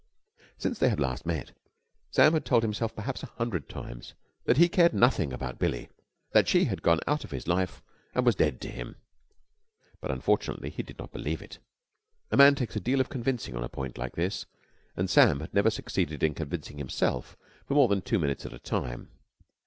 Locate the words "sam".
2.09-2.33, 15.07-15.39